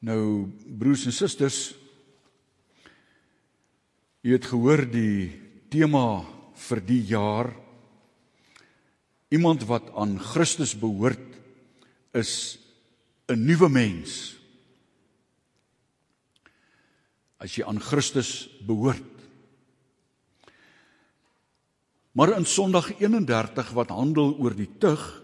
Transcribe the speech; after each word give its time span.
Nou 0.00 0.48
broers 0.80 1.04
en 1.10 1.12
susters, 1.12 1.74
jy 4.24 4.32
het 4.32 4.46
gehoor 4.48 4.86
die 4.88 5.28
tema 5.72 6.22
vir 6.68 6.80
die 6.84 7.02
jaar 7.10 7.50
iemand 9.30 9.66
wat 9.68 9.90
aan 9.92 10.16
Christus 10.18 10.72
behoort 10.72 11.36
is 12.16 12.58
'n 13.28 13.44
nuwe 13.44 13.68
mens. 13.68 14.36
As 17.38 17.54
jy 17.54 17.64
aan 17.64 17.80
Christus 17.80 18.48
behoort. 18.66 19.04
Maar 22.12 22.36
in 22.36 22.44
Sondag 22.44 22.98
31 22.98 23.70
wat 23.70 23.88
handel 23.88 24.34
oor 24.38 24.54
die 24.54 24.78
tug, 24.78 25.22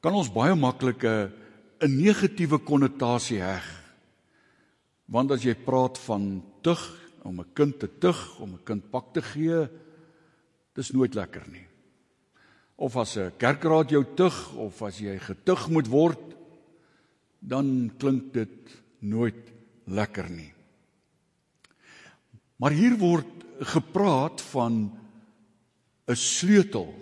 kan 0.00 0.14
ons 0.14 0.32
baie 0.32 0.54
maklik 0.54 1.04
'n 1.04 1.32
'n 1.80 1.96
negatiewe 1.96 2.58
konnotasie 2.58 3.40
heg. 3.40 3.83
Want 5.06 5.30
as 5.30 5.44
jy 5.44 5.54
praat 5.54 5.98
van 6.06 6.42
tug, 6.64 6.80
om 7.24 7.40
'n 7.40 7.52
kind 7.54 7.78
te 7.78 7.88
tug, 7.98 8.40
om 8.40 8.54
'n 8.54 8.64
kind 8.64 8.90
pak 8.90 9.12
te 9.12 9.22
gee, 9.22 9.68
dis 10.74 10.90
nooit 10.92 11.14
lekker 11.14 11.44
nie. 11.48 11.66
Of 12.76 12.96
as 12.96 13.16
'n 13.16 13.32
kerkraad 13.38 13.90
jou 13.90 14.04
tug 14.14 14.54
of 14.54 14.82
as 14.82 14.98
jy 14.98 15.18
getug 15.18 15.68
moet 15.68 15.86
word, 15.88 16.34
dan 17.40 17.92
klink 17.98 18.32
dit 18.32 18.82
nooit 18.98 19.52
lekker 19.86 20.30
nie. 20.30 20.52
Maar 22.56 22.70
hier 22.70 22.96
word 22.98 23.44
gepraat 23.60 24.40
van 24.40 24.92
'n 26.08 26.16
sleutel. 26.16 26.94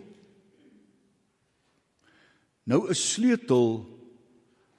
Nou 2.64 2.88
'n 2.88 2.94
sleutel, 2.94 3.86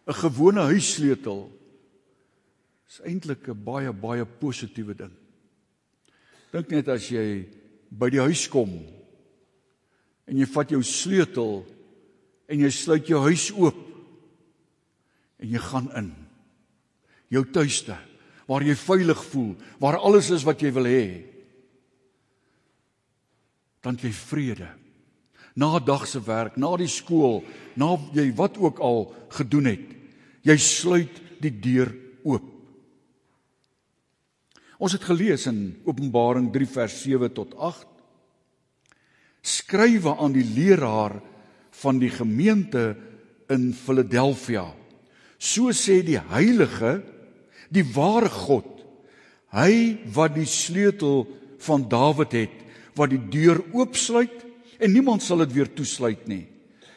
'n 0.08 0.14
gewone 0.14 0.62
huissleutel 0.62 1.63
is 2.94 3.02
eintlik 3.10 3.48
'n 3.50 3.64
baie 3.64 3.92
baie 3.92 4.26
positiewe 4.26 4.94
ding. 4.94 5.14
Dink 6.52 6.70
net 6.70 6.88
as 6.88 7.10
jy 7.10 7.50
by 7.90 8.10
die 8.10 8.22
huis 8.22 8.48
kom 8.48 8.70
en 10.28 10.38
jy 10.38 10.46
vat 10.46 10.70
jou 10.70 10.84
sleutel 10.84 11.66
en 12.48 12.60
jy 12.60 12.70
sluit 12.70 13.08
jou 13.08 13.20
huis 13.26 13.50
oop 13.52 13.80
en 15.40 15.50
jy 15.50 15.58
gaan 15.58 15.90
in 15.98 16.14
jou 17.30 17.44
tuiste 17.44 17.98
waar 18.46 18.62
jy 18.62 18.76
veilig 18.76 19.26
voel, 19.26 19.56
waar 19.80 19.98
alles 19.98 20.30
is 20.30 20.46
wat 20.46 20.62
jy 20.62 20.72
wil 20.72 20.86
hê. 20.86 21.24
Dan 23.82 23.98
jy 23.98 24.12
vrede. 24.12 24.70
Na 25.56 25.80
dag 25.80 26.06
se 26.08 26.20
werk, 26.20 26.58
na 26.58 26.78
die 26.78 26.88
skool, 26.88 27.44
na 27.76 27.98
jy 28.14 28.32
wat 28.36 28.58
ook 28.58 28.80
al 28.80 29.14
gedoen 29.30 29.66
het, 29.66 29.88
jy 30.44 30.58
sluit 30.58 31.42
die 31.42 31.52
deur 31.52 31.90
oop. 32.24 32.53
Ons 34.84 34.98
het 34.98 35.06
gelees 35.08 35.46
in 35.48 35.78
Openbaring 35.88 36.50
3 36.52 36.68
vers 36.68 36.96
7 37.06 37.32
tot 37.32 37.54
8. 37.56 37.88
Skrywe 39.44 40.18
aan 40.20 40.36
die 40.36 40.44
leraar 40.44 41.22
van 41.80 42.02
die 42.02 42.12
gemeente 42.12 42.92
in 43.52 43.70
Filadelfia. 43.76 44.66
So 45.40 45.72
sê 45.72 46.02
die 46.04 46.20
heilige, 46.20 46.98
die 47.72 47.86
ware 47.96 48.28
God, 48.32 48.68
hy 49.56 50.04
wat 50.16 50.36
die 50.36 50.48
sleutel 50.50 51.24
van 51.64 51.88
Dawid 51.88 52.36
het, 52.36 52.56
wat 53.00 53.14
die 53.14 53.22
deur 53.32 53.62
oopsluit 53.72 54.44
en 54.84 54.92
niemand 54.92 55.24
sal 55.24 55.46
dit 55.46 55.56
weer 55.56 55.72
toesluit 55.72 56.28
nie 56.28 56.44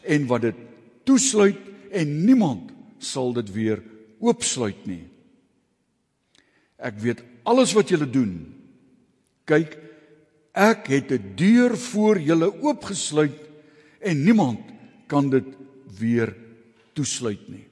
en 0.06 0.26
wat 0.30 0.42
dit 0.46 0.58
toesluit 1.06 1.62
en 1.94 2.10
niemand 2.26 2.70
sal 3.02 3.32
dit 3.36 3.48
weer 3.54 3.82
oopsluit 4.22 4.86
nie. 4.90 5.04
Ek 6.76 6.98
weet 7.00 7.22
alles 7.44 7.72
wat 7.76 7.88
julle 7.88 8.08
doen. 8.10 8.34
Kyk, 9.48 9.78
ek 10.52 10.86
het 10.88 11.12
'n 11.12 11.36
deur 11.36 11.76
voor 11.76 12.18
julle 12.20 12.50
oopgesluit 12.62 13.40
en 14.00 14.24
niemand 14.24 14.60
kan 15.06 15.30
dit 15.30 15.46
weer 15.98 16.36
toesluit 16.92 17.48
nie. 17.48 17.66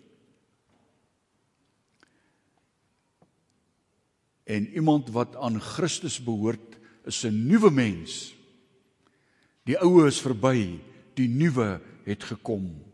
En 4.45 4.69
iemand 4.73 5.11
wat 5.11 5.37
aan 5.37 5.61
Christus 5.61 6.21
behoort, 6.21 6.77
is 7.05 7.25
'n 7.25 7.47
nuwe 7.47 7.71
mens. 7.71 8.35
Die 9.65 9.79
ou 9.81 10.07
is 10.07 10.21
verby, 10.21 10.81
die 11.15 11.29
nuwe 11.29 11.81
het 12.05 12.25
gekom. 12.25 12.85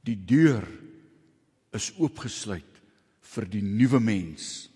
Die 0.00 0.24
deur 0.24 0.66
is 1.72 1.92
oopgesluit 1.98 2.82
vir 3.20 3.48
die 3.48 3.62
nuwe 3.62 4.00
mens. 4.00 4.69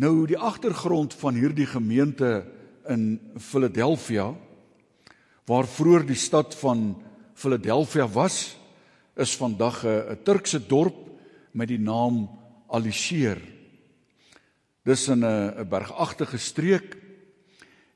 Nou 0.00 0.24
die 0.24 0.38
agtergrond 0.40 1.12
van 1.20 1.36
hierdie 1.36 1.66
gemeente 1.68 2.46
in 2.88 3.20
Philadelphia 3.36 4.30
waar 5.44 5.68
vroeër 5.68 6.06
die 6.08 6.16
stad 6.16 6.54
van 6.56 6.94
Philadelphia 7.36 8.06
was, 8.08 8.56
is 9.16 9.36
vandag 9.36 9.84
'n 9.84 10.22
Turkse 10.24 10.66
dorp 10.66 10.96
met 11.52 11.68
die 11.68 11.78
naam 11.78 12.30
Alisheer. 12.68 13.42
Dis 14.82 15.08
in 15.08 15.24
'n 15.24 15.68
bergagtige 15.68 16.38
streek 16.38 16.96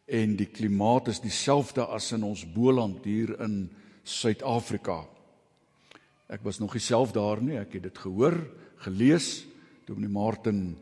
en 0.04 0.36
die 0.36 0.50
klimaat 0.52 1.08
is 1.08 1.20
dieselfde 1.20 1.86
as 1.86 2.12
in 2.12 2.22
ons 2.22 2.44
Boland 2.52 3.04
hier 3.04 3.40
in 3.40 3.70
Suid-Afrika. 4.02 5.06
Ek 6.28 6.42
was 6.42 6.58
nog 6.58 6.74
nie 6.74 6.80
self 6.82 7.12
daar 7.12 7.42
nie, 7.42 7.56
ek 7.56 7.72
het 7.72 7.82
dit 7.82 7.98
gehoor, 7.98 8.50
gelees, 8.76 9.46
Dominee 9.86 10.10
Martin 10.10 10.76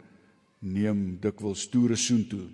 neem 0.64 1.19
dikwels 1.20 1.66
toere 1.69 1.97
soontoe. 1.97 2.48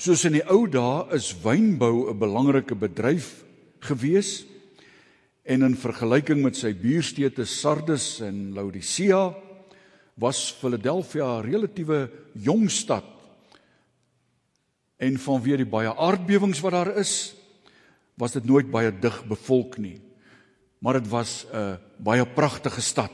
Soos 0.00 0.24
in 0.24 0.38
die 0.38 0.46
ou 0.48 0.64
dae 0.64 1.12
is 1.16 1.34
wynbou 1.44 2.08
'n 2.08 2.18
belangrike 2.18 2.74
bedryf 2.74 3.44
gewees 3.84 4.44
en 5.44 5.62
in 5.62 5.76
vergelyking 5.76 6.42
met 6.42 6.56
sy 6.56 6.72
buurstede 6.72 7.44
Sardes 7.44 8.20
en 8.20 8.54
Laodicea 8.54 9.34
was 10.16 10.50
Philadelphia 10.52 11.40
'n 11.40 11.44
relatiewe 11.44 12.10
jong 12.32 12.70
stad. 12.70 13.04
En 14.98 15.16
vanweë 15.16 15.56
die 15.56 15.70
baie 15.70 15.92
aardbewings 15.96 16.60
wat 16.60 16.72
daar 16.72 16.96
is, 16.96 17.34
was 18.16 18.32
dit 18.32 18.44
nooit 18.44 18.70
baie 18.70 18.92
dig 18.92 19.24
bevolk 19.28 19.78
nie. 19.78 20.00
Maar 20.78 21.00
dit 21.00 21.08
was 21.08 21.46
'n 21.52 21.78
baie 21.98 22.26
pragtige 22.26 22.80
stad. 22.80 23.12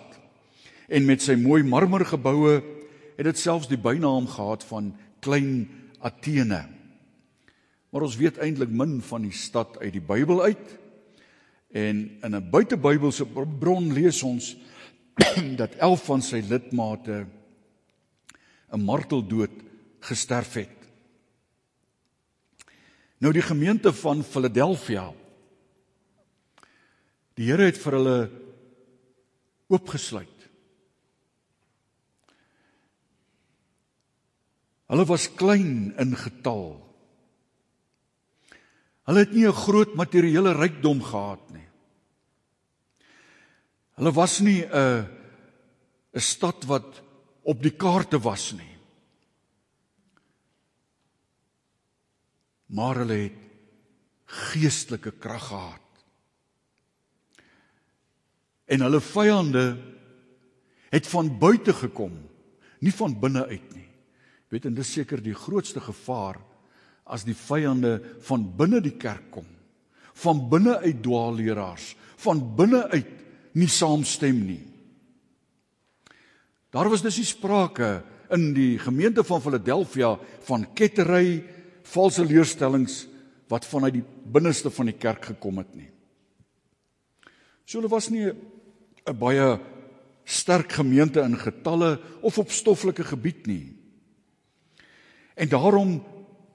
En 0.88 1.04
met 1.04 1.22
sy 1.22 1.34
mooi 1.34 1.62
marmergeboue 1.62 2.75
het 3.16 3.24
dit 3.24 3.38
selfs 3.38 3.68
die 3.68 3.80
bynaam 3.80 4.28
gehad 4.28 4.64
van 4.64 4.94
Klein 5.20 5.68
Athene. 5.98 6.66
Maar 7.90 8.04
ons 8.04 8.18
weet 8.20 8.38
eintlik 8.38 8.70
min 8.70 8.98
van 9.02 9.24
die 9.24 9.32
stad 9.32 9.78
uit 9.80 9.92
die 9.96 10.04
Bybel 10.04 10.42
uit. 10.42 10.78
En 11.72 11.96
in 12.22 12.36
'n 12.36 12.50
buitebybelse 12.50 13.26
bron 13.58 13.92
lees 13.92 14.22
ons 14.22 14.56
dat 15.60 15.74
11 15.74 16.04
van 16.04 16.22
sy 16.22 16.42
lidmate 16.48 17.26
'n 18.72 18.80
marteldood 18.80 19.50
gesterf 20.00 20.54
het. 20.54 20.76
Nou 23.18 23.32
die 23.32 23.42
gemeente 23.42 23.92
van 23.92 24.22
Philadelphia. 24.22 25.12
Die 27.34 27.48
Here 27.48 27.64
het 27.64 27.78
vir 27.78 27.92
hulle 27.92 28.30
oopgesluit. 29.68 30.35
Hulle 34.86 35.06
was 35.08 35.28
klein 35.34 35.94
in 35.98 36.14
getal. 36.16 36.76
Hulle 39.06 39.22
het 39.22 39.32
nie 39.32 39.46
'n 39.46 39.52
groot 39.52 39.94
materiële 39.94 40.52
rykdom 40.52 41.02
gehad 41.02 41.50
nie. 41.50 41.68
Hulle 43.96 44.12
was 44.12 44.40
nie 44.40 44.62
'n 44.62 45.06
'n 46.14 46.20
stad 46.20 46.64
wat 46.64 47.02
op 47.42 47.62
die 47.62 47.76
kaarte 47.76 48.18
was 48.18 48.52
nie. 48.52 48.76
Maar 52.66 52.96
hulle 52.96 53.14
het 53.14 53.40
geestelike 54.26 55.10
krag 55.10 55.46
gehad. 55.46 55.86
En 58.66 58.80
hulle 58.80 59.00
vyande 59.00 59.66
het 60.90 61.06
van 61.06 61.38
buite 61.38 61.72
gekom, 61.72 62.28
nie 62.80 62.92
van 62.92 63.20
binne 63.20 63.46
uit 63.46 63.74
nie. 63.74 63.85
Weet 64.52 64.68
en 64.68 64.76
dis 64.76 64.92
seker 64.98 65.22
die 65.22 65.34
grootste 65.34 65.80
gevaar 65.82 66.38
as 67.06 67.24
die 67.26 67.36
vyande 67.36 67.98
van 68.26 68.44
binne 68.58 68.80
die 68.82 68.96
kerk 68.98 69.30
kom. 69.34 69.46
Van 70.16 70.40
binne 70.50 70.78
uit 70.82 71.02
dwaalleraars, 71.04 71.94
van 72.22 72.40
binne 72.56 72.86
uit 72.94 73.10
nie 73.56 73.68
saamstem 73.70 74.38
nie. 74.46 74.62
Daar 76.74 76.90
was 76.92 77.04
dus 77.04 77.18
die 77.20 77.28
sprake 77.28 78.02
in 78.34 78.50
die 78.56 78.76
gemeente 78.82 79.24
van 79.24 79.42
Philadelphia 79.42 80.16
van 80.48 80.66
kettery, 80.74 81.44
valse 81.86 82.24
leerstellings 82.26 83.04
wat 83.50 83.66
vanuit 83.68 84.00
die 84.00 84.04
binneste 84.32 84.72
van 84.74 84.90
die 84.90 84.98
kerk 84.98 85.30
gekom 85.30 85.62
het 85.62 85.70
nie. 85.78 85.90
So 87.66 87.78
hulle 87.78 87.90
was 87.90 88.10
nie 88.10 88.26
'n 88.26 89.18
baie 89.18 89.60
sterk 90.24 90.72
gemeente 90.72 91.20
in 91.20 91.36
getalle 91.38 92.00
of 92.20 92.38
op 92.38 92.50
stoffelike 92.50 93.04
gebied 93.04 93.46
nie. 93.46 93.75
En 95.36 95.48
daarom 95.52 95.98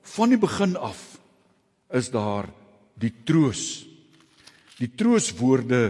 van 0.02 0.34
die 0.34 0.42
begin 0.42 0.74
af 0.76 1.22
is 1.94 2.10
daar 2.10 2.50
die 2.98 3.14
troos. 3.26 3.86
Die 4.82 4.90
trooswoorde 4.98 5.82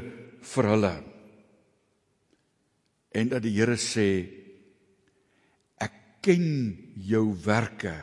vir 0.52 0.70
hulle. 0.74 0.96
En 3.16 3.32
dat 3.32 3.44
die 3.46 3.54
Here 3.56 3.78
sê 3.80 4.08
ek 5.80 5.96
ken 6.26 6.48
jou 7.08 7.32
werke. 7.46 7.96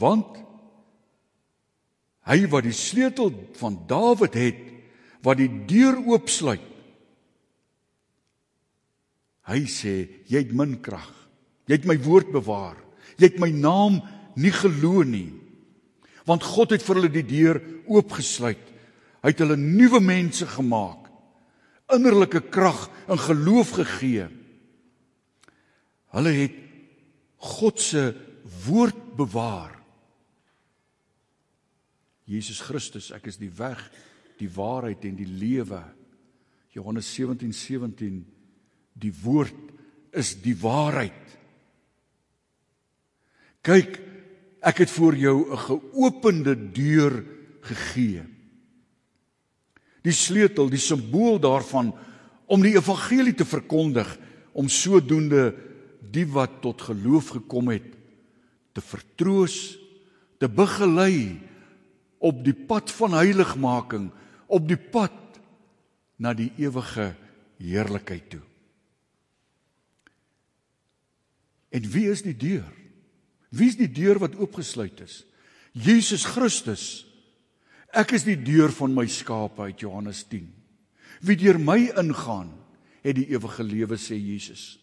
Want 0.00 0.36
hy 2.28 2.44
wat 2.52 2.68
die 2.68 2.76
sleutel 2.76 3.32
van 3.58 3.80
Dawid 3.88 4.36
het 4.36 4.60
wat 5.24 5.40
die 5.40 5.50
deur 5.68 5.98
oopsluit. 6.04 6.68
Hy 9.50 9.64
sê 9.66 9.94
jy 10.30 10.44
het 10.44 10.52
min 10.54 10.76
krag. 10.84 11.10
Jy 11.66 11.80
het 11.80 11.88
my 11.88 11.96
woord 12.04 12.30
bewaar. 12.32 12.78
Jy 13.20 13.28
het 13.28 13.40
my 13.42 13.50
naam 13.52 14.00
nie 14.40 14.52
geloo 14.54 15.04
nie. 15.04 15.28
Want 16.24 16.46
God 16.46 16.72
het 16.72 16.84
vir 16.84 17.00
hulle 17.00 17.12
die 17.12 17.26
deur 17.26 17.60
oopgesluit. 17.90 18.62
Hy 19.20 19.32
het 19.32 19.42
hulle 19.42 19.58
nuwe 19.60 20.00
mense 20.00 20.46
gemaak. 20.48 21.10
Innerlike 21.92 22.46
krag 22.54 22.86
en 23.10 23.20
geloof 23.20 23.74
gegee. 23.80 24.28
Hulle 26.14 26.32
het 26.38 26.56
God 27.40 27.80
se 27.80 28.04
woord 28.66 29.16
bewaar. 29.18 29.76
Jesus 32.30 32.60
Christus, 32.62 33.10
ek 33.10 33.26
is 33.26 33.40
die 33.40 33.50
weg, 33.58 33.80
die 34.38 34.50
waarheid 34.54 35.02
en 35.08 35.16
die 35.18 35.28
lewe. 35.28 35.82
Johannes 36.70 37.08
17:17 37.16 37.50
17, 37.50 38.20
Die 38.94 39.12
woord 39.22 39.56
is 40.12 40.36
die 40.42 40.54
waarheid. 40.54 41.39
Kyk, 43.62 43.98
ek 44.60 44.84
het 44.84 44.90
vir 44.90 45.14
jou 45.16 45.52
'n 45.52 45.56
geopende 45.56 46.54
deur 46.72 47.24
gegee. 47.60 48.24
Die 50.02 50.12
sleutel, 50.12 50.70
die 50.70 50.80
simbool 50.80 51.38
daarvan 51.38 51.92
om 52.46 52.62
die 52.62 52.74
evangelie 52.76 53.34
te 53.34 53.44
verkondig, 53.44 54.18
om 54.52 54.68
sodoende 54.68 55.54
die 56.00 56.26
wat 56.26 56.60
tot 56.62 56.80
geloof 56.80 57.28
gekom 57.28 57.68
het 57.68 57.96
te 58.72 58.80
vertroos, 58.80 59.78
te 60.38 60.48
begelei 60.48 61.38
op 62.18 62.44
die 62.44 62.54
pad 62.54 62.90
van 62.90 63.12
heiligmaking, 63.12 64.10
op 64.46 64.68
die 64.68 64.78
pad 64.78 65.40
na 66.16 66.32
die 66.34 66.50
ewige 66.56 67.14
heerlikheid 67.60 68.30
toe. 68.30 68.42
En 71.70 71.86
wie 71.90 72.08
is 72.10 72.22
die 72.22 72.36
deur? 72.36 72.79
Wie 73.50 73.68
is 73.68 73.78
die 73.78 73.90
deur 73.90 74.20
wat 74.22 74.36
oopgesluit 74.38 75.02
is? 75.02 75.24
Jesus 75.74 76.24
Christus. 76.26 77.04
Ek 77.90 78.14
is 78.14 78.24
die 78.26 78.38
deur 78.38 78.70
van 78.74 78.94
my 78.94 79.06
skape 79.10 79.66
uit 79.66 79.82
Johannes 79.82 80.22
10. 80.30 80.46
Wie 81.26 81.36
deur 81.38 81.58
my 81.58 81.90
ingaan, 81.98 82.52
het 83.02 83.16
die 83.18 83.26
ewige 83.32 83.64
lewe 83.66 83.98
sê 83.98 84.16
Jesus. 84.18 84.78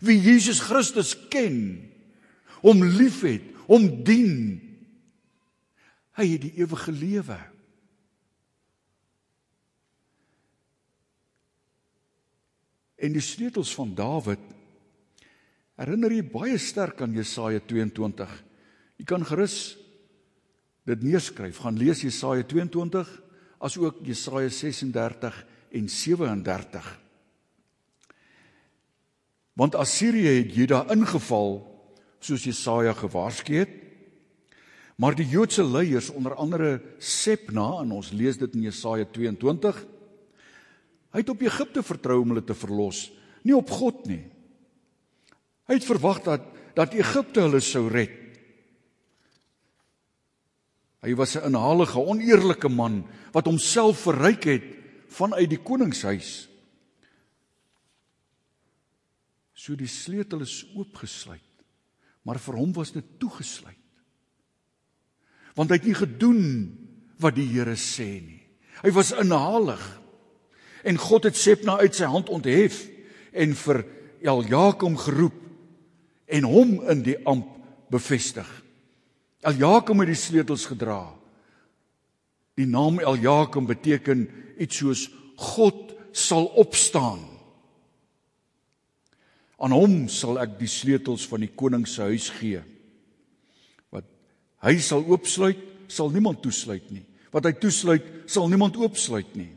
Wie 0.00 0.16
Jesus 0.20 0.60
Christus 0.62 1.12
ken, 1.30 1.58
hom 2.62 2.82
liefhet, 2.82 3.44
hom 3.68 3.86
dien, 4.06 4.58
hy 6.18 6.26
het 6.32 6.44
die 6.46 6.54
ewige 6.62 6.94
lewe. 6.94 7.38
En 12.98 13.14
die 13.14 13.22
sleutels 13.22 13.70
van 13.74 13.92
Dawid 13.94 14.42
herinner 15.78 16.12
jy 16.12 16.24
baie 16.26 16.58
sterk 16.58 17.02
aan 17.04 17.14
Jesaja 17.14 17.62
22. 17.62 18.30
Jy 18.98 19.06
kan 19.06 19.24
gerus 19.26 19.76
dit 20.88 21.04
neerskryf. 21.06 21.60
Gaan 21.62 21.78
lees 21.78 22.02
Jesaja 22.02 22.46
22 22.48 23.10
asook 23.62 24.02
Jesaja 24.06 24.50
36 24.50 25.42
en 25.78 25.90
37. 25.90 26.88
Want 29.58 29.74
Assirië 29.78 30.38
het 30.38 30.54
Juda 30.54 30.84
ingeval 30.94 31.60
soos 32.22 32.46
Jesaja 32.46 32.94
gewaarsku 32.98 33.58
het. 33.58 33.74
Maar 34.98 35.14
die 35.14 35.28
Joodse 35.30 35.62
leiers 35.62 36.10
onder 36.10 36.34
andere 36.34 36.80
Sepna 36.98 37.68
en 37.82 37.94
ons 37.94 38.10
lees 38.10 38.38
dit 38.38 38.54
in 38.58 38.66
Jesaja 38.66 39.06
22 39.14 39.84
hy 41.08 41.22
het 41.22 41.30
op 41.32 41.40
Egipte 41.42 41.82
vertrou 41.82 42.18
om 42.22 42.34
hulle 42.34 42.44
te 42.44 42.56
verlos, 42.56 43.06
nie 43.46 43.54
op 43.56 43.70
God 43.72 44.04
nie. 44.10 44.20
Hy 45.68 45.76
het 45.76 45.86
verwag 45.88 46.22
dat 46.24 46.54
dat 46.78 46.94
Egipte 46.94 47.42
hulle 47.42 47.58
sou 47.64 47.88
red. 47.90 48.14
Hy 51.02 51.14
was 51.14 51.34
'n 51.36 51.46
inhalige, 51.50 51.98
oneerlike 51.98 52.68
man 52.68 53.06
wat 53.32 53.46
homself 53.46 54.06
verryk 54.06 54.44
het 54.44 54.64
vanuit 55.08 55.50
die 55.50 55.62
koningshuis. 55.62 56.48
So 59.54 59.74
die 59.74 59.90
sleutel 59.90 60.40
is 60.40 60.66
oopgesluit, 60.74 61.64
maar 62.22 62.38
vir 62.38 62.54
hom 62.54 62.72
was 62.72 62.92
dit 62.92 63.04
toegesluit. 63.18 63.74
Want 65.54 65.70
hy 65.70 65.76
het 65.76 65.84
nie 65.84 65.94
gedoen 65.94 66.42
wat 67.18 67.34
die 67.34 67.46
Here 67.46 67.74
sê 67.74 68.22
nie. 68.22 68.46
Hy 68.82 68.90
was 68.90 69.12
inhalig. 69.12 70.00
En 70.84 70.96
God 70.96 71.24
het 71.24 71.36
Sepna 71.36 71.78
uit 71.78 71.94
sy 71.94 72.04
hand 72.04 72.28
onthef 72.28 72.88
en 73.32 73.54
vir 73.54 73.84
Eljakom 74.22 74.96
geroep 74.96 75.47
en 76.28 76.44
hom 76.44 76.78
in 76.92 77.02
die 77.06 77.16
amp 77.28 77.48
bevestig. 77.92 78.48
Eljakom 79.48 80.02
het 80.02 80.10
die 80.12 80.18
sleutels 80.18 80.66
gedra. 80.68 81.02
Die 82.58 82.66
naam 82.68 82.98
Eljakom 83.00 83.68
beteken 83.68 84.26
iets 84.58 84.80
soos 84.82 85.06
God 85.38 85.94
sal 86.12 86.50
opstaan. 86.58 87.22
Aan 89.58 89.74
hom 89.74 89.94
sal 90.10 90.38
ek 90.42 90.58
die 90.58 90.70
sleutels 90.70 91.26
van 91.30 91.42
die 91.46 91.52
koning 91.54 91.86
se 91.88 92.04
huis 92.10 92.28
gee. 92.38 92.60
Wat 93.94 94.06
hy 94.66 94.76
sal 94.82 95.06
oopsluit, 95.06 95.62
sal 95.90 96.12
niemand 96.14 96.42
toesluit 96.44 96.90
nie. 96.94 97.04
Wat 97.32 97.46
hy 97.46 97.54
toesluit, 97.58 98.06
sal 98.30 98.50
niemand 98.50 98.76
oopsluit 98.78 99.32
nie. 99.38 99.50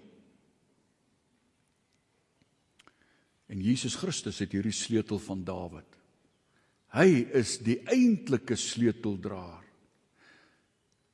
En 3.51 3.59
Jesus 3.59 3.97
Christus 3.99 4.39
het 4.39 4.53
hierdie 4.55 4.75
sleutel 4.75 5.19
van 5.19 5.43
Dawid. 5.43 6.00
Hy 6.91 7.23
is 7.39 7.55
die 7.63 7.79
eintlike 7.87 8.57
sleuteldraer. 8.59 9.61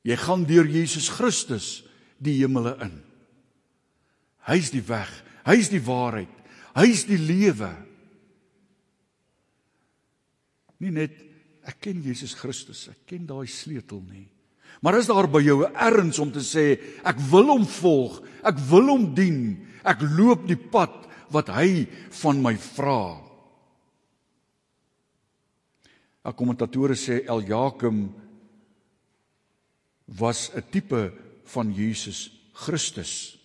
Jy 0.06 0.16
gaan 0.18 0.46
deur 0.48 0.66
Jesus 0.66 1.10
Christus 1.12 1.82
die 2.22 2.38
hemele 2.40 2.74
in. 2.82 2.96
Hy's 4.48 4.72
die 4.72 4.82
weg, 4.88 5.10
hy's 5.46 5.68
die 5.70 5.82
waarheid, 5.84 6.32
hy's 6.78 7.04
die 7.06 7.18
lewe. 7.20 7.70
Nie 10.80 10.94
net 10.94 11.14
ek 11.68 11.82
ken 11.84 12.00
Jesus 12.02 12.32
Christus, 12.38 12.86
ek 12.88 13.04
ken 13.10 13.26
daai 13.28 13.46
sleutel 13.50 14.00
nie. 14.08 14.26
Maar 14.80 15.00
is 15.00 15.10
daar 15.10 15.26
by 15.28 15.42
jou 15.42 15.66
'n 15.66 15.74
erns 15.74 16.18
om 16.18 16.30
te 16.32 16.40
sê 16.40 16.78
ek 17.04 17.18
wil 17.30 17.46
hom 17.52 17.66
volg, 17.66 18.22
ek 18.44 18.56
wil 18.70 18.86
hom 18.88 19.14
dien, 19.14 19.66
ek 19.84 20.00
loop 20.00 20.46
die 20.46 20.56
pad 20.56 21.06
wat 21.30 21.48
hy 21.48 21.86
van 22.22 22.42
my 22.42 22.56
vra. 22.56 23.27
'n 26.24 26.34
Kommentatore 26.34 26.94
sê 26.94 27.24
Eljakim 27.26 28.12
was 30.18 30.50
'n 30.54 30.62
tipe 30.70 31.12
van 31.44 31.72
Jesus 31.72 32.30
Christus. 32.52 33.38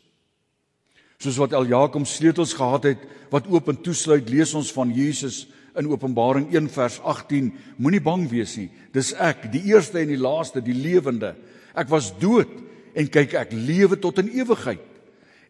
Soos 1.20 1.38
wat 1.38 1.54
Eljakim 1.54 2.06
sleutels 2.06 2.54
gehad 2.54 2.84
het 2.84 3.00
wat 3.30 3.48
oop 3.48 3.70
en 3.70 3.82
toesluit, 3.82 4.30
lees 4.30 4.54
ons 4.54 4.72
van 4.72 4.92
Jesus 4.92 5.48
in 5.76 5.88
Openbaring 5.88 6.52
1 6.54 6.70
vers 6.70 7.00
18: 7.00 7.54
Moenie 7.78 8.02
bang 8.02 8.28
wees 8.30 8.58
nie. 8.58 8.70
Dis 8.94 9.14
ek, 9.14 9.52
die 9.52 9.64
eerste 9.72 10.00
en 10.00 10.12
die 10.12 10.20
laaste, 10.20 10.62
die 10.62 10.76
lewende. 10.76 11.36
Ek 11.74 11.90
was 11.90 12.12
dood 12.20 12.50
en 12.94 13.10
kyk 13.10 13.34
ek 13.34 13.54
lewe 13.54 13.98
tot 13.98 14.20
in 14.22 14.30
ewigheid. 14.30 14.84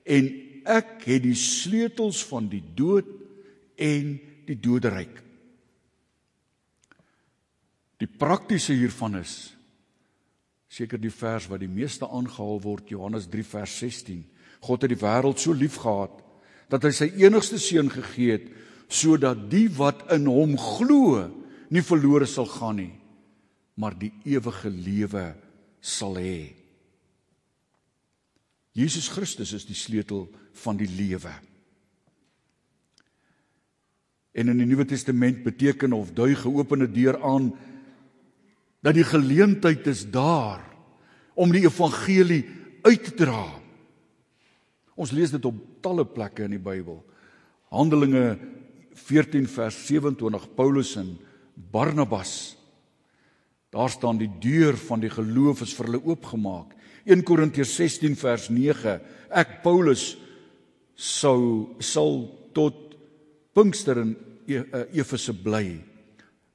En 0.06 0.30
ek 0.64 1.04
het 1.10 1.24
die 1.24 1.36
sleutels 1.36 2.24
van 2.24 2.48
die 2.52 2.64
dood 2.76 3.08
en 3.76 4.20
die 4.48 4.60
doderyk. 4.60 5.23
Die 8.04 8.10
praktiese 8.10 8.76
hiervan 8.76 9.22
is 9.22 9.54
seker 10.74 10.98
die 11.00 11.14
vers 11.14 11.46
wat 11.52 11.62
die 11.62 11.72
meeste 11.72 12.08
aangehaal 12.10 12.58
word 12.64 12.90
Johannes 12.90 13.28
3 13.32 13.46
vers 13.46 13.76
16. 13.80 14.24
God 14.66 14.84
het 14.84 14.92
die 14.92 15.00
wêreld 15.00 15.40
so 15.40 15.54
liefgehad 15.56 16.18
dat 16.74 16.84
hy 16.84 16.92
sy 16.98 17.08
enigste 17.22 17.60
seun 17.62 17.92
gegee 17.94 18.40
het 18.40 18.50
sodat 18.92 19.46
die 19.52 19.68
wat 19.78 20.02
in 20.12 20.26
hom 20.28 20.58
glo 20.60 21.22
nie 21.72 21.86
verlore 21.86 22.28
sal 22.28 22.50
gaan 22.50 22.82
nie 22.82 22.92
maar 23.80 23.96
die 23.98 24.12
ewige 24.30 24.70
lewe 24.70 25.32
sal 25.82 26.20
hê. 26.20 26.52
Jesus 28.74 29.08
Christus 29.14 29.54
is 29.56 29.66
die 29.70 29.78
sleutel 29.78 30.28
van 30.64 30.78
die 30.78 30.90
lewe. 30.90 31.32
En 34.34 34.50
in 34.50 34.62
die 34.62 34.68
Nuwe 34.70 34.86
Testament 34.90 35.44
beteken 35.46 35.94
of 35.94 36.12
dui 36.18 36.34
geopende 36.38 36.90
deur 36.90 37.22
aan 37.22 37.52
dat 38.84 38.98
die 38.98 39.08
geleentheid 39.08 39.88
is 39.88 40.04
daar 40.12 40.62
om 41.40 41.54
die 41.54 41.64
evangelie 41.64 42.44
uit 42.84 43.06
te 43.08 43.16
dra. 43.24 43.46
Ons 45.00 45.14
lees 45.16 45.32
dit 45.34 45.46
op 45.48 45.58
talle 45.82 46.06
plekke 46.06 46.46
in 46.46 46.58
die 46.58 46.62
Bybel. 46.62 47.00
Handelinge 47.74 48.36
14 49.08 49.48
vers 49.50 49.78
27 49.88 50.50
Paulus 50.58 50.94
en 51.00 51.16
Barnabas. 51.56 52.54
Daar 53.74 53.90
staan 53.90 54.20
die 54.22 54.30
deur 54.44 54.78
van 54.78 55.02
die 55.02 55.10
geloof 55.10 55.64
is 55.66 55.74
vir 55.74 55.90
hulle 55.90 56.04
oopgemaak. 56.12 56.76
1 57.10 57.24
Korintiërs 57.26 57.74
16 57.80 58.20
vers 58.20 58.50
9. 58.54 59.00
Ek 59.34 59.58
Paulus 59.64 60.12
sou 60.94 61.74
sal 61.82 62.28
tot 62.54 62.94
Pinkster 63.54 64.04
in 64.04 64.14
e, 64.46 64.60
eh, 64.60 64.86
Efese 65.00 65.34
bly 65.34 65.93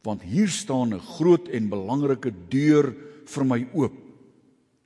want 0.09 0.25
hier 0.25 0.49
staan 0.49 0.95
'n 0.95 1.01
groot 1.01 1.49
en 1.49 1.69
belangrike 1.69 2.33
deur 2.49 2.95
vir 3.25 3.45
my 3.45 3.69
oop. 3.75 3.97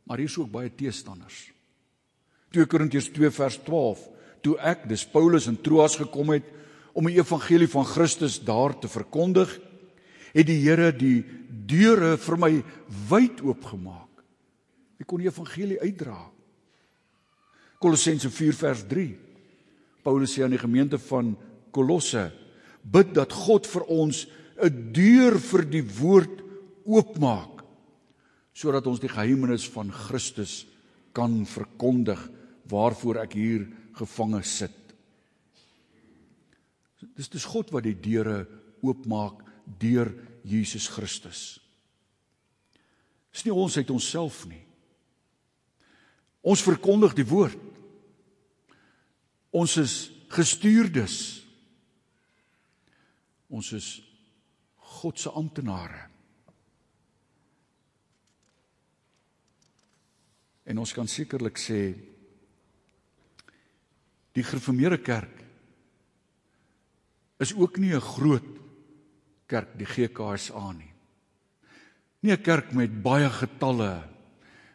Maar 0.05 0.19
hier 0.19 0.29
is 0.29 0.38
ook 0.38 0.50
baie 0.50 0.71
teestanders. 0.75 1.52
2 2.50 2.67
Korintiërs 2.67 3.09
2 3.12 3.31
vers 3.31 3.59
12. 3.64 4.09
Toe 4.43 4.59
ek, 4.59 4.88
dis 4.88 5.07
Paulus 5.07 5.47
in 5.47 5.61
Troas 5.61 5.97
gekom 5.97 6.35
het 6.35 6.45
om 6.93 7.07
die 7.07 7.17
evangelie 7.17 7.69
van 7.69 7.85
Christus 7.85 8.41
daar 8.45 8.75
te 8.79 8.88
verkondig, 8.88 9.61
het 10.35 10.47
die 10.47 10.61
Here 10.61 10.93
die 10.93 11.25
deure 11.49 12.17
vir 12.19 12.37
my 12.37 12.52
wyd 13.09 13.41
oopgemaak. 13.41 14.25
Ek 15.00 15.07
kon 15.07 15.23
die 15.23 15.31
evangelie 15.31 15.81
uitdra. 15.81 16.19
Kolossense 17.79 18.31
4 18.31 18.52
vers 18.52 18.85
3. 18.88 19.09
Paulus 20.02 20.35
sê 20.35 20.45
aan 20.45 20.55
die 20.55 20.61
gemeente 20.61 20.99
van 20.99 21.37
Kolosse: 21.71 22.31
Bid 22.83 23.14
dat 23.14 23.33
God 23.33 23.67
vir 23.67 23.87
ons 23.88 24.26
'n 24.62 24.92
deur 24.95 25.38
vir 25.38 25.64
die 25.66 25.83
woord 25.83 26.42
oopmaak 26.87 27.62
sodat 28.54 28.87
ons 28.87 29.00
die 29.00 29.11
geheimenis 29.11 29.64
van 29.73 29.90
Christus 29.90 30.66
kan 31.16 31.42
verkondig 31.49 32.21
waarvoor 32.71 33.23
ek 33.25 33.35
hier 33.37 33.64
gevange 33.97 34.42
sit. 34.47 34.76
Dis 37.16 37.28
dis 37.33 37.49
God 37.49 37.73
wat 37.75 37.85
die 37.88 37.97
deure 37.99 38.45
oopmaak 38.85 39.42
deur 39.81 40.12
Jesus 40.47 40.87
Christus. 40.92 41.59
Dis 43.33 43.45
nie 43.47 43.54
ons 43.54 43.76
uit 43.76 43.90
onsself 43.90 44.45
nie. 44.47 44.62
Ons 46.42 46.64
verkondig 46.66 47.14
die 47.16 47.26
woord. 47.26 47.59
Ons 49.52 49.76
is 49.81 49.95
gestuurdes. 50.33 51.16
Ons 53.52 53.73
is 53.76 53.88
God 55.02 55.18
se 55.18 55.30
amptenare. 55.35 56.06
En 60.71 60.78
ons 60.78 60.92
kan 60.94 61.09
sekerlik 61.11 61.59
sê 61.59 61.80
die 64.32 64.44
gereformeerde 64.47 65.00
kerk 65.02 65.40
is 67.42 67.50
ook 67.59 67.80
nie 67.82 67.92
'n 67.94 68.00
groot 68.00 68.47
kerk 69.47 69.75
die 69.76 69.87
GKSA 69.87 70.73
nie. 70.73 70.92
Nie 72.23 72.32
'n 72.32 72.42
kerk 72.42 72.73
met 72.73 73.02
baie 73.02 73.28
getalle 73.28 74.09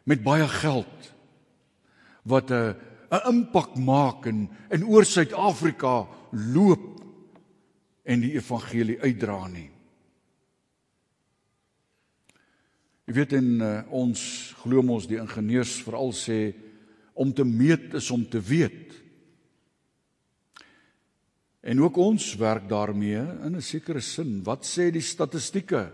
met 0.03 0.23
baie 0.23 0.47
geld 0.47 1.13
wat 2.23 2.51
'n 2.51 2.75
'n 3.11 3.27
impak 3.31 3.77
maak 3.77 4.25
in 4.25 4.49
in 4.69 4.83
oor 4.83 5.05
Suid-Afrika 5.05 6.07
loop 6.31 6.99
en 8.03 8.19
die 8.21 8.35
evangelie 8.35 8.99
uitdra 9.01 9.47
nie. 9.47 9.76
Jy 13.07 13.13
weet 13.15 13.37
in 13.37 13.61
uh, 13.63 13.85
ons 13.95 14.21
glo 14.59 14.83
ons 14.83 15.05
die 15.07 15.15
ingenieurs 15.15 15.77
veral 15.85 16.09
sê 16.11 16.51
om 17.15 17.29
te 17.31 17.45
meet 17.47 17.95
is 17.95 18.09
om 18.11 18.25
te 18.27 18.41
weet. 18.43 18.97
En 21.63 21.79
ook 21.85 21.99
ons 22.03 22.25
werk 22.39 22.67
daarmee 22.67 23.23
in 23.47 23.55
'n 23.55 23.63
sekere 23.63 24.03
sin. 24.03 24.43
Wat 24.43 24.67
sê 24.67 24.91
die 24.91 25.01
statistieke? 25.01 25.87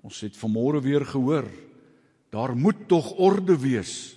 Ons 0.00 0.20
het 0.20 0.36
vanmôre 0.40 0.80
weer 0.80 1.04
gehoor, 1.04 1.44
daar 2.32 2.56
moet 2.56 2.88
tog 2.88 3.12
orde 3.20 3.60
wees. 3.60 4.16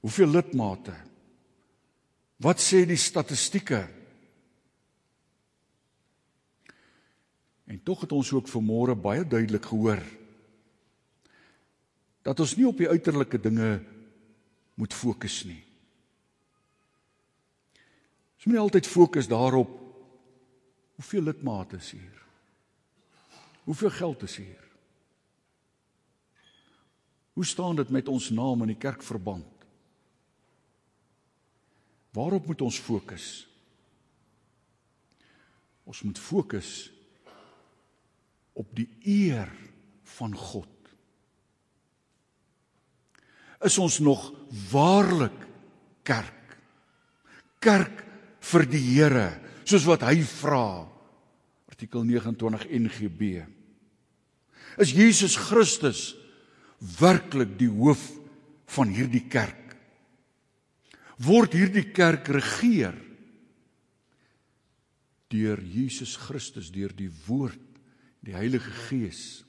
Hoeveel 0.00 0.28
lidmate? 0.28 0.96
Wat 2.40 2.56
sê 2.56 2.86
die 2.86 2.96
statistieke? 2.96 3.88
En 7.66 7.82
tog 7.84 8.00
het 8.00 8.12
ons 8.12 8.32
ook 8.32 8.48
vanmôre 8.48 8.96
baie 8.96 9.28
duidelik 9.28 9.64
gehoor 9.64 10.23
dat 12.24 12.40
ons 12.40 12.56
nie 12.56 12.66
op 12.66 12.78
die 12.80 12.88
uiterlike 12.88 13.38
dinge 13.38 13.78
moet 14.80 14.96
fokus 14.96 15.42
nie. 15.44 15.60
Ons 18.34 18.46
moet 18.48 18.56
nie 18.56 18.62
altyd 18.64 18.88
fokus 18.88 19.28
daarop 19.28 19.72
hoeveel 20.96 21.28
lidmate 21.28 21.76
is 21.76 21.90
hier. 21.96 22.22
Hoeveel 23.64 23.92
geld 23.92 24.24
is 24.24 24.36
hier? 24.40 24.64
Hoe 27.34 27.44
staan 27.44 27.76
dit 27.76 27.88
met 27.92 28.08
ons 28.08 28.30
naam 28.30 28.62
in 28.64 28.72
die 28.72 28.80
kerkverband? 28.80 29.48
Waarop 32.14 32.46
moet 32.46 32.62
ons 32.62 32.78
fokus? 32.78 33.28
Ons 35.84 36.04
moet 36.06 36.18
fokus 36.18 36.92
op 38.54 38.70
die 38.76 38.88
eer 39.02 39.50
van 40.16 40.36
God 40.36 40.73
is 43.64 43.78
ons 43.80 43.98
nog 44.04 44.28
waarlik 44.70 45.36
kerk. 46.04 46.56
Kerk 47.64 48.02
vir 48.44 48.66
die 48.68 48.82
Here, 48.92 49.28
soos 49.64 49.86
wat 49.88 50.04
hy 50.04 50.18
vra. 50.28 50.84
Artikel 51.72 52.04
29 52.06 52.68
NGB. 52.84 53.42
Is 54.80 54.92
Jesus 54.94 55.36
Christus 55.38 56.12
werklik 56.98 57.56
die 57.58 57.70
hoof 57.70 58.02
van 58.74 58.90
hierdie 58.92 59.24
kerk? 59.30 59.74
Word 61.24 61.54
hierdie 61.54 61.86
kerk 61.94 62.28
regeer 62.34 62.96
deur 65.34 65.58
Jesus 65.66 66.14
Christus, 66.20 66.68
deur 66.70 66.92
die 66.94 67.10
woord, 67.26 67.58
die 68.22 68.36
Heilige 68.36 68.70
Gees? 68.86 69.42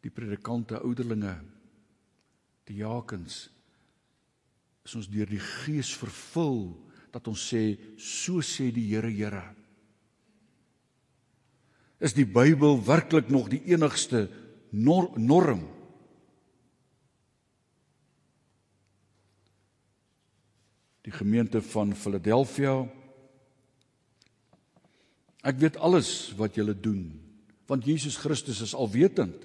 Die 0.00 0.12
predikante, 0.12 0.80
ouderlinge, 0.80 1.34
die 2.68 2.78
diakens 2.80 3.48
is 4.86 4.94
ons 4.96 5.08
deur 5.12 5.28
die 5.28 5.42
Gees 5.42 5.90
vervul 6.00 6.70
dat 7.12 7.26
ons 7.28 7.42
sê 7.50 7.74
so 8.00 8.40
sê 8.44 8.70
die 8.72 8.86
Here 8.88 9.10
Here. 9.10 9.42
Is 12.00 12.14
die 12.16 12.24
Bybel 12.24 12.78
werklik 12.86 13.28
nog 13.28 13.50
die 13.52 13.60
enigste 13.74 14.24
nor 14.72 15.10
norm? 15.20 15.66
Die 21.04 21.12
gemeente 21.12 21.60
van 21.64 21.92
Philadelphia 21.96 22.78
Ek 25.40 25.56
weet 25.56 25.78
alles 25.80 26.32
wat 26.36 26.56
julle 26.58 26.76
doen 26.76 27.08
want 27.70 27.86
Jesus 27.86 28.16
Christus 28.18 28.58
is 28.64 28.72
alwetend. 28.74 29.44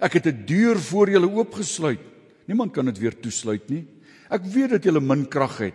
Ek 0.00 0.12
het 0.12 0.26
'n 0.26 0.44
deur 0.46 0.78
voor 0.78 1.10
julle 1.10 1.30
oopgesluit. 1.30 2.00
Niemand 2.46 2.72
kan 2.72 2.84
dit 2.84 2.98
weer 2.98 3.20
toesluit 3.20 3.68
nie. 3.68 3.86
Ek 4.30 4.44
weet 4.44 4.70
dat 4.70 4.84
julle 4.84 5.00
min 5.00 5.28
krag 5.28 5.58
het 5.58 5.74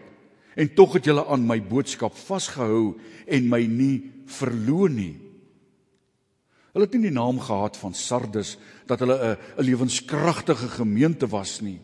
en 0.55 0.73
tog 0.73 0.93
het 0.93 1.05
julle 1.05 1.25
aan 1.27 1.45
my 1.45 1.59
boodskap 1.61 2.15
vasgehou 2.15 2.95
en 3.27 3.49
my 3.49 3.65
nie 3.65 4.11
verloon 4.25 4.95
nie. 4.95 5.19
Hulle 6.73 6.85
het 6.85 6.93
nie 6.93 7.09
die 7.09 7.15
naam 7.15 7.39
gehad 7.39 7.77
van 7.77 7.93
Sardes 7.93 8.57
dat 8.87 8.99
hulle 8.99 9.15
'n 9.15 9.37
'n 9.57 9.63
lewenskragtige 9.63 10.67
gemeente 10.67 11.27
was 11.27 11.61
nie. 11.61 11.79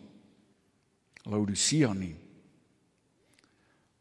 Laodicea 1.23 1.93
nie. 1.93 2.15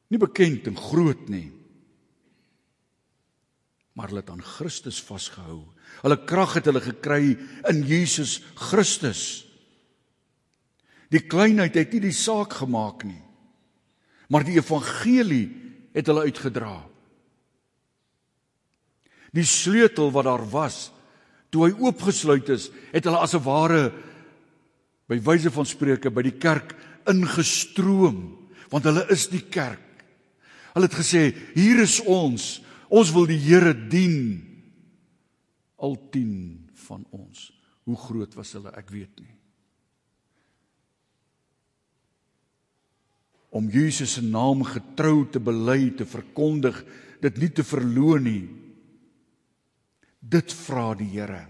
Nie 0.09 0.19
bekend 0.19 0.67
en 0.67 0.77
groot 0.77 1.29
nie. 1.29 1.60
Maar 4.01 4.09
hulle 4.09 4.23
het 4.25 4.33
aan 4.33 4.41
Christus 4.57 5.03
vasgehou 5.05 5.67
Hulle 6.01 6.17
krag 6.25 6.55
het 6.57 6.69
hulle 6.71 6.81
gekry 6.81 7.35
in 7.69 7.81
Jesus 7.85 8.39
Christus. 8.57 9.45
Die 11.13 11.21
kleinheid 11.21 11.77
het 11.77 11.93
nie 11.93 12.07
die 12.07 12.17
saak 12.17 12.55
gemaak 12.63 13.05
nie. 13.05 13.21
Maar 14.31 14.47
die 14.47 14.57
evangelie 14.57 15.51
het 15.93 16.09
hulle 16.09 16.29
uitgedra. 16.31 16.79
Die 19.37 19.45
sleutel 19.45 20.09
wat 20.15 20.29
daar 20.31 20.47
was 20.55 20.89
toe 21.51 21.65
hy 21.67 21.73
oopgesluit 21.83 22.47
is, 22.55 22.69
het 22.95 23.05
hulle 23.05 23.19
as 23.19 23.35
'n 23.35 23.43
ware 23.43 23.93
by 25.11 25.19
wyse 25.19 25.51
van 25.51 25.67
spreuke 25.67 26.11
by 26.11 26.23
die 26.23 26.39
kerk 26.39 26.77
ingestroom, 27.11 28.39
want 28.71 28.85
hulle 28.85 29.05
is 29.11 29.27
die 29.27 29.43
kerk. 29.43 29.83
Hulle 30.75 30.87
het 30.87 30.95
gesê, 30.95 31.35
"Hier 31.55 31.83
is 31.83 32.01
ons. 32.07 32.63
Ons 32.91 33.13
wil 33.15 33.29
die 33.31 33.39
Here 33.39 33.75
dien." 33.75 34.43
Al 35.81 35.97
10 36.13 36.69
van 36.87 37.07
ons. 37.15 37.49
Hoe 37.89 37.97
groot 37.97 38.35
was 38.37 38.53
hulle? 38.53 38.73
Ek 38.77 38.91
weet 38.93 39.23
nie. 39.23 39.37
Om 43.51 43.71
Jesus 43.73 44.13
se 44.19 44.23
naam 44.23 44.63
getrou 44.63 45.25
te 45.27 45.41
bely, 45.43 45.91
te 45.97 46.07
verkondig, 46.07 46.77
dit 47.23 47.41
nie 47.43 47.51
te 47.51 47.65
verloon 47.67 48.23
nie. 48.29 48.45
Dit 50.21 50.53
vra 50.55 50.93
die 50.95 51.09
Here. 51.17 51.47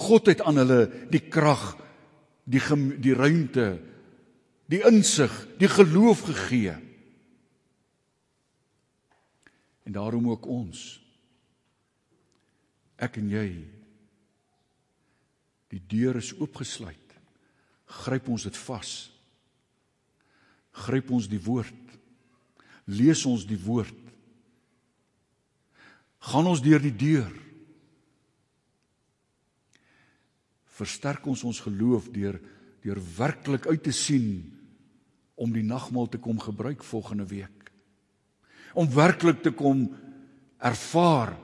God 0.00 0.30
het 0.32 0.40
aan 0.42 0.58
hulle 0.62 0.80
die 1.12 1.22
krag, 1.28 1.76
die 2.48 2.62
die 3.04 3.14
ruimte, 3.14 3.68
die 4.70 4.80
insig, 4.88 5.32
die 5.60 5.68
geloof 5.70 6.24
gegee. 6.30 6.74
En 9.90 9.94
daarom 9.98 10.28
ook 10.30 10.46
ons. 10.46 10.80
Ek 12.94 13.16
en 13.18 13.26
jy. 13.26 13.48
Die 15.74 15.80
deur 15.90 16.20
is 16.20 16.30
oopgesluit. 16.38 17.16
Gryp 17.90 18.28
ons 18.30 18.44
dit 18.46 18.60
vas. 18.68 18.92
Gryp 20.86 21.10
ons 21.10 21.26
die 21.26 21.42
woord. 21.42 21.96
Lees 22.86 23.24
ons 23.26 23.42
die 23.50 23.58
woord. 23.58 23.98
Gaan 26.30 26.46
ons 26.46 26.62
deur 26.62 26.86
die 26.86 26.94
deur. 26.94 27.34
Versterk 30.78 31.26
ons 31.26 31.42
ons 31.50 31.64
geloof 31.66 32.12
deur 32.14 32.38
deur 32.86 33.00
werklik 33.18 33.66
uit 33.66 33.82
te 33.82 33.92
sien 33.92 34.38
om 35.34 35.50
die 35.50 35.66
nagmaal 35.66 36.06
te 36.08 36.22
kom 36.22 36.38
gebruik 36.38 36.86
volgende 36.86 37.26
week. 37.26 37.59
Om 38.74 38.90
werklik 38.94 39.42
te 39.42 39.52
kom 39.54 39.88
ervaar 40.60 41.34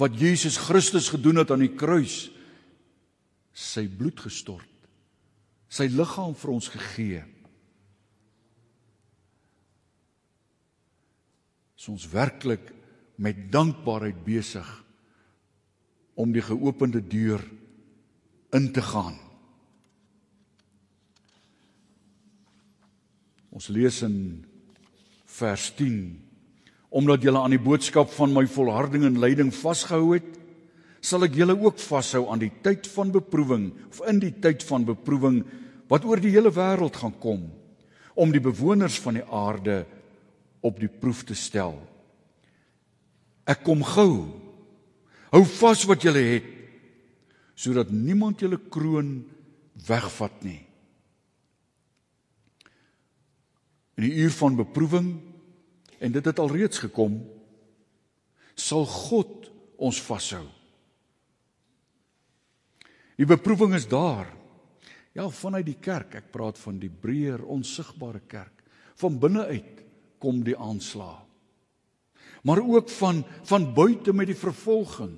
wat 0.00 0.18
Jesus 0.18 0.56
Christus 0.56 1.10
gedoen 1.12 1.42
het 1.42 1.50
aan 1.52 1.64
die 1.64 1.74
kruis. 1.76 2.30
Sy 3.52 3.86
bloed 3.88 4.20
gestort. 4.24 4.68
Sy 5.72 5.88
liggaam 5.92 6.34
vir 6.36 6.52
ons 6.52 6.68
gegee. 6.72 7.24
Is 11.76 11.88
ons 11.90 12.06
werklik 12.12 12.70
met 13.22 13.48
dankbaarheid 13.52 14.22
besig 14.24 14.68
om 16.14 16.32
die 16.32 16.44
geopende 16.44 17.00
deur 17.00 17.42
in 18.52 18.68
te 18.72 18.84
gaan. 18.84 19.16
Ons 23.52 23.68
lees 23.72 24.00
in 24.04 24.16
vers 25.28 25.70
10 25.76 26.31
omdat 26.92 27.24
julle 27.24 27.40
aan 27.40 27.54
die 27.54 27.62
boodskap 27.62 28.10
van 28.12 28.34
my 28.36 28.44
volharding 28.46 29.06
en 29.08 29.20
lyding 29.20 29.52
vasgehou 29.54 30.12
het 30.12 30.28
sal 31.02 31.24
ek 31.26 31.34
julle 31.40 31.56
ook 31.56 31.80
vashou 31.82 32.26
aan 32.30 32.42
die 32.44 32.52
tyd 32.62 32.86
van 32.94 33.10
beproewing 33.14 33.70
of 33.88 34.02
in 34.10 34.20
die 34.22 34.34
tyd 34.44 34.62
van 34.68 34.84
beproewing 34.86 35.40
wat 35.90 36.04
oor 36.06 36.20
die 36.20 36.34
hele 36.34 36.52
wêreld 36.54 36.96
gaan 37.00 37.16
kom 37.20 37.48
om 38.14 38.32
die 38.32 38.44
bewoners 38.44 38.98
van 39.00 39.16
die 39.18 39.24
aarde 39.24 39.82
op 40.62 40.76
die 40.78 40.90
proef 40.90 41.24
te 41.26 41.34
stel. 41.34 41.74
Ek 43.48 43.64
kom 43.66 43.80
gou. 43.82 44.28
Hou 45.32 45.42
vas 45.58 45.86
wat 45.88 46.04
julle 46.04 46.22
het 46.36 46.50
sodat 47.62 47.90
niemand 47.94 48.40
julle 48.42 48.58
kroon 48.72 49.22
wegvat 49.86 50.38
nie. 50.42 50.60
In 54.00 54.06
die 54.08 54.16
uur 54.24 54.32
van 54.34 54.56
beproewing 54.58 55.10
en 56.02 56.12
dit 56.12 56.26
het 56.26 56.40
alreeds 56.42 56.82
gekom 56.82 57.20
sal 58.58 58.84
God 58.86 59.48
ons 59.80 59.98
vashou. 60.04 60.44
Die 63.16 63.28
beproewing 63.28 63.74
is 63.78 63.86
daar. 63.88 64.28
Ja, 65.16 65.28
vanuit 65.28 65.66
die 65.68 65.78
kerk, 65.80 66.16
ek 66.20 66.30
praat 66.34 66.58
van 66.60 66.78
die 66.80 66.90
breër 66.90 67.42
onsigbare 67.44 68.22
kerk. 68.28 68.64
Van 69.00 69.18
binne 69.20 69.46
uit 69.48 69.82
kom 70.22 70.42
die 70.44 70.56
aanslag. 70.56 71.22
Maar 72.42 72.62
ook 72.62 72.90
van 72.98 73.22
van 73.48 73.70
buite 73.74 74.12
met 74.12 74.30
die 74.32 74.38
vervolging. 74.38 75.14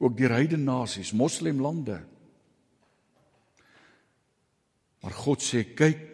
Ook 0.00 0.16
die 0.16 0.28
heidene 0.28 0.64
nasies, 0.64 1.12
moslemlande. 1.16 2.00
Maar 5.00 5.16
God 5.16 5.44
sê, 5.44 5.64
kyk, 5.76 6.10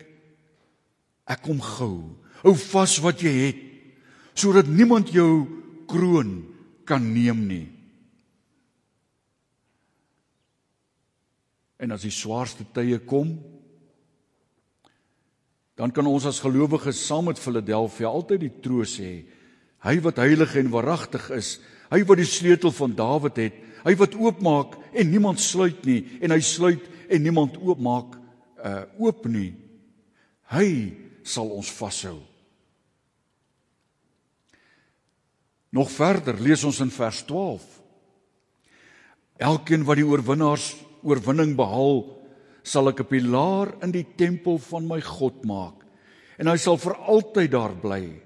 Ek 1.27 1.43
kom 1.43 1.59
gou. 1.59 2.15
Hou 2.47 2.55
vas 2.55 2.99
wat 3.03 3.25
jy 3.27 3.33
het 3.49 3.63
sodat 4.37 4.69
niemand 4.69 5.09
jou 5.17 5.47
kroon 5.89 6.43
kan 6.87 7.01
neem 7.01 7.39
nie. 7.49 7.65
En 11.81 11.95
as 11.97 12.05
die 12.05 12.13
swaarste 12.13 12.67
tye 12.77 12.99
kom, 13.09 13.33
dan 15.77 15.93
kan 15.93 16.07
ons 16.09 16.29
as 16.29 16.43
gelowiges 16.45 17.01
saam 17.09 17.31
met 17.31 17.41
Filadelfia 17.41 18.13
altyd 18.13 18.45
die 18.45 18.53
troos 18.61 18.99
hê. 19.01 19.25
Hy 19.89 19.97
wat 20.05 20.21
heilig 20.21 20.55
en 20.61 20.71
waaragtig 20.73 21.27
is, 21.37 21.57
hy 21.89 22.03
wat 22.05 22.21
die 22.21 22.29
sleutel 22.29 22.77
van 22.77 22.95
Dawid 22.97 23.41
het, 23.41 23.59
hy 23.89 23.97
wat 23.97 24.21
oopmaak 24.21 24.77
en 24.93 25.11
niemand 25.11 25.41
sluit 25.41 25.83
nie 25.89 26.03
en 26.21 26.37
hy 26.37 26.41
sluit 26.45 26.87
en 27.09 27.25
niemand 27.25 27.59
oopmaak 27.59 28.21
uh 28.63 28.85
oop 29.01 29.27
nie. 29.33 29.53
Hy 30.53 30.69
sal 31.27 31.51
ons 31.57 31.73
vashou. 31.81 32.21
Nog 35.77 35.91
verder 35.93 36.39
lees 36.41 36.65
ons 36.65 36.79
in 36.81 36.91
vers 36.93 37.21
12. 37.29 37.65
Elkeen 39.37 39.85
wat 39.85 39.99
die 40.01 40.07
oorwinnaars 40.09 40.71
oorwinning 41.05 41.53
behaal, 41.59 42.07
sal 42.65 42.89
ek 42.89 43.03
'n 43.05 43.11
pilaar 43.11 43.75
in 43.85 43.93
die 43.93 44.07
tempel 44.17 44.59
van 44.59 44.89
my 44.89 45.01
God 45.01 45.45
maak 45.45 45.85
en 46.39 46.49
hy 46.49 46.57
sal 46.57 46.77
vir 46.77 46.95
altyd 46.95 47.51
daar 47.51 47.75
bly. 47.81 48.21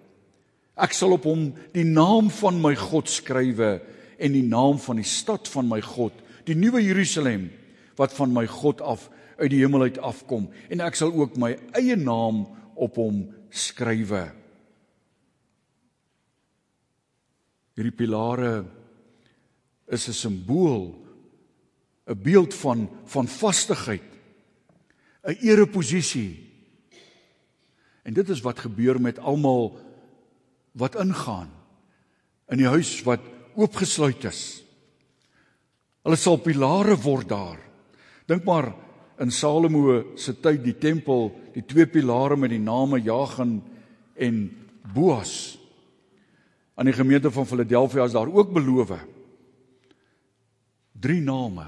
Ek 0.76 0.92
sal 0.92 1.12
op 1.12 1.24
hom 1.24 1.52
die 1.74 1.84
naam 1.84 2.30
van 2.30 2.60
my 2.62 2.74
God 2.74 3.06
skrywe 3.08 3.80
en 4.18 4.32
die 4.32 4.46
naam 4.46 4.78
van 4.78 4.96
die 4.96 5.06
stad 5.06 5.48
van 5.48 5.68
my 5.68 5.80
God, 5.80 6.12
die 6.46 6.54
nuwe 6.54 6.82
Jerusalem 6.82 7.50
wat 7.96 8.12
van 8.12 8.32
my 8.32 8.46
God 8.46 8.80
af 8.80 9.10
uit 9.38 9.50
die 9.50 9.60
hemel 9.60 9.82
uit 9.82 9.98
afkom 9.98 10.48
en 10.70 10.80
ek 10.80 10.96
sal 10.96 11.12
ook 11.12 11.36
my 11.36 11.56
eie 11.74 11.96
naam 11.96 12.46
op 12.74 12.96
hom 12.96 13.28
skrywe. 13.50 14.39
Hierdie 17.80 17.96
pilare 17.96 18.66
is 19.88 20.06
'n 20.08 20.12
simbool, 20.12 21.00
'n 22.06 22.22
beeld 22.22 22.52
van 22.54 22.90
van 23.04 23.26
vastigheid, 23.26 24.04
'n 25.24 25.38
ereposisie. 25.40 26.36
En 28.04 28.12
dit 28.12 28.28
is 28.28 28.40
wat 28.40 28.58
gebeur 28.58 29.00
met 29.00 29.18
almal 29.18 29.78
wat 30.72 30.94
ingaan 30.94 31.48
in 32.48 32.58
die 32.58 32.68
huis 32.68 33.02
wat 33.02 33.20
oopgesluit 33.56 34.24
is. 34.24 34.62
Hulle 36.02 36.16
sal 36.16 36.36
pilare 36.36 36.96
word 36.96 37.28
daar. 37.28 37.60
Dink 38.26 38.44
maar 38.44 38.74
in 39.18 39.30
Salomo 39.30 40.04
se 40.16 40.40
tyd 40.40 40.64
die 40.64 40.78
tempel, 40.78 41.32
die 41.54 41.64
twee 41.64 41.86
pilare 41.86 42.36
met 42.36 42.50
die 42.50 42.60
name 42.60 43.00
Jagan 43.00 43.62
en 44.16 44.56
Boas. 44.94 45.59
Aan 46.80 46.88
die 46.88 46.96
gemeente 46.96 47.28
van 47.28 47.46
Philadelphia 47.46 48.06
is 48.08 48.16
daar 48.16 48.30
ook 48.32 48.52
beloof. 48.56 48.94
Drie 50.96 51.20
name. 51.20 51.66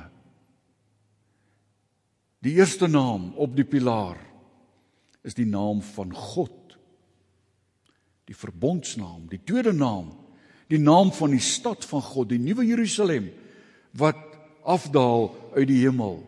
Die 2.40 2.57
eerste 2.57 2.88
naam 2.88 3.35
op 3.37 3.53
die 3.57 3.66
pilaar 3.68 4.16
is 5.20 5.37
die 5.37 5.46
naam 5.46 5.83
van 5.92 6.14
God. 6.16 6.79
Die 8.25 8.37
verbondsnaam, 8.37 9.29
die 9.29 9.40
tweede 9.44 9.72
naam, 9.77 10.14
die 10.72 10.81
naam 10.81 11.12
van 11.12 11.37
die 11.37 11.44
stad 11.44 11.85
van 11.85 12.03
God, 12.03 12.33
die 12.33 12.40
nuwe 12.40 12.64
Jerusalem 12.66 13.29
wat 13.92 14.18
afdaal 14.64 15.29
uit 15.53 15.68
die 15.68 15.83
hemel 15.85 16.22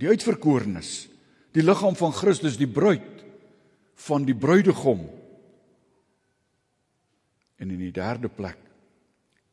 die 0.00 0.08
uitverkorenes, 0.08 1.10
die 1.52 1.64
liggaam 1.64 1.96
van 1.98 2.14
Christus, 2.16 2.56
die 2.56 2.68
bruid 2.70 3.24
van 4.06 4.24
die 4.24 4.36
bruidegom. 4.36 5.02
En 7.60 7.70
in 7.70 7.80
die 7.82 7.92
derde 7.94 8.30
plek 8.32 8.58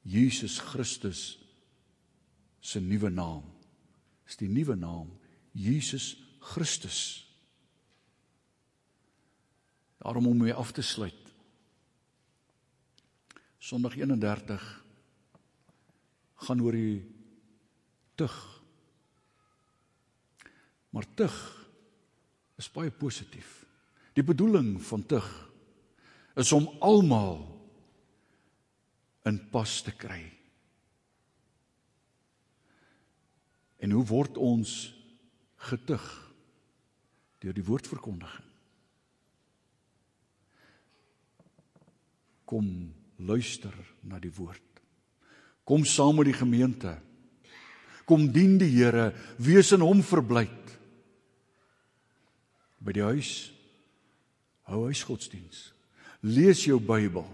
Jesus 0.07 0.59
Christus 0.63 1.35
se 2.63 2.79
nuwe 2.79 3.09
naam. 3.11 3.43
Is 4.27 4.39
die 4.39 4.49
nuwe 4.49 4.75
naam 4.79 5.11
Jesus 5.51 6.15
Christus. 6.39 6.99
Daarom 9.99 10.27
om 10.27 10.43
mee 10.45 10.55
af 10.55 10.71
te 10.71 10.81
sluit. 10.81 11.33
Sondag 13.59 13.97
31 13.99 14.67
gaan 16.47 16.61
oor 16.63 16.77
die 16.77 17.01
tug 18.15 18.35
Maar 20.97 21.05
tug 21.13 21.33
is 22.57 22.71
baie 22.73 22.89
positief. 22.89 23.65
Die 24.17 24.23
bedoeling 24.25 24.79
van 24.81 25.03
tug 25.05 25.27
is 26.35 26.51
om 26.51 26.65
almal 26.81 27.56
in 29.27 29.39
pas 29.51 29.81
te 29.83 29.93
kry. 29.95 30.23
En 33.83 33.93
hoe 33.93 34.05
word 34.09 34.37
ons 34.41 34.73
getug 35.69 36.05
deur 37.43 37.53
die 37.53 37.65
woordverkondiging? 37.65 38.45
Kom 42.47 42.67
luister 43.19 43.75
na 44.07 44.21
die 44.23 44.31
woord. 44.33 44.63
Kom 45.67 45.83
saam 45.85 46.15
met 46.21 46.29
die 46.29 46.37
gemeente. 46.37 46.93
Kom 48.07 48.29
dien 48.31 48.55
die 48.61 48.71
Here, 48.71 49.11
wees 49.35 49.73
in 49.75 49.83
hom 49.83 49.99
verblyd. 50.05 50.71
By 52.79 52.95
die 52.95 53.03
huis 53.03 53.33
hou 54.71 54.85
huisgodsdiens. 54.85 55.73
Lees 56.23 56.63
jou 56.63 56.79
Bybel. 56.79 57.27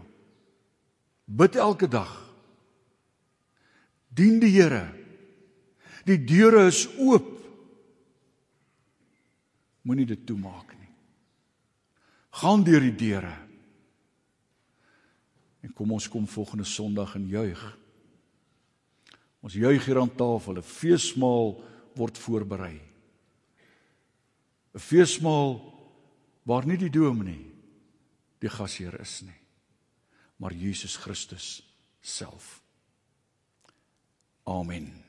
Bid 1.26 1.56
elke 1.56 1.88
dag. 1.88 2.12
Dien 4.14 4.40
die 4.40 4.52
Here. 4.54 4.86
Die 6.06 6.20
deure 6.20 6.68
is 6.68 6.86
oop. 7.00 7.30
Moenie 9.84 10.08
dit 10.08 10.26
toemaak 10.28 10.76
nie. 10.78 10.92
Gaan 12.40 12.64
deur 12.64 12.84
die 12.84 12.96
deure. 12.96 13.34
En 15.64 15.72
kom 15.72 15.94
ons 15.96 16.10
kom 16.12 16.28
volgende 16.28 16.68
Sondag 16.68 17.16
en 17.16 17.28
juig. 17.32 17.62
Ons 19.44 19.56
juig 19.60 19.86
hier 19.86 20.00
aan 20.00 20.12
tafel, 20.16 20.58
'n 20.58 20.64
feesmaal 20.64 21.64
word 21.96 22.18
voorberei. 22.18 22.80
'n 24.74 24.80
Feesmaal 24.80 25.60
waar 26.44 26.66
nie 26.66 26.78
die 26.78 26.90
dominee 26.90 27.52
die 28.40 28.50
gasheer 28.50 29.00
is 29.00 29.22
nie, 29.22 29.40
maar 30.36 30.54
Jesus 30.54 30.96
Christus 30.96 31.76
self. 32.00 32.64
Amen. 34.44 35.03